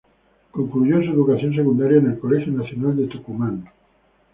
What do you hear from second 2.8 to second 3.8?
de Tucumán.